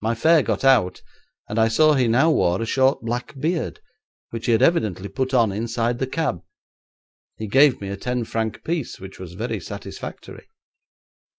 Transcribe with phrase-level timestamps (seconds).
[0.00, 1.02] My fare got out,
[1.46, 3.80] and I saw he now wore a short black beard,
[4.30, 6.42] which he had evidently put on inside the cab.
[7.36, 10.46] He gave me a ten franc piece, which was very satisfactory.